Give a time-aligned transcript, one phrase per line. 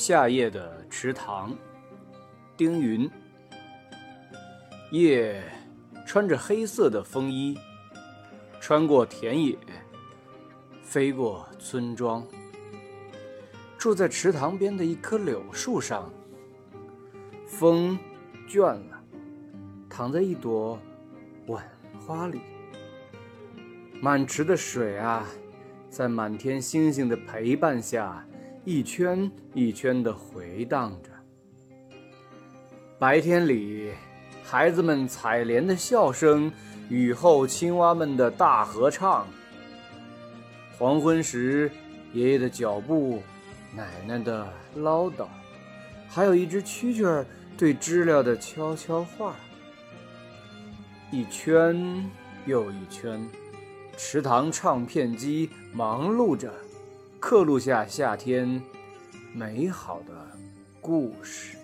[0.00, 1.54] 夏夜的池塘，
[2.56, 3.08] 丁云。
[4.92, 5.44] 夜
[6.06, 7.54] 穿着黑色的风衣，
[8.58, 9.58] 穿过田野，
[10.82, 12.26] 飞过村庄，
[13.76, 16.10] 住在池塘边的一棵柳树上。
[17.46, 17.98] 风
[18.48, 19.04] 倦了，
[19.90, 20.80] 躺在一朵
[21.46, 21.62] 晚
[22.06, 22.40] 花里。
[24.00, 25.26] 满池的水啊，
[25.90, 28.26] 在满天星星的陪伴下。
[28.64, 31.08] 一圈一圈地回荡着。
[32.98, 33.90] 白天里，
[34.44, 36.52] 孩子们采莲的笑声，
[36.90, 39.26] 雨后青蛙们的大合唱。
[40.78, 41.70] 黄昏时，
[42.12, 43.22] 爷爷的脚步，
[43.74, 45.26] 奶奶的唠叨，
[46.06, 49.34] 还有一只蛐蛐儿对知了的悄悄话。
[51.10, 52.04] 一圈
[52.44, 53.26] 又一圈，
[53.96, 56.52] 池塘唱片机忙碌着。
[57.20, 58.60] 刻录下夏天
[59.34, 60.26] 美好的
[60.80, 61.59] 故事。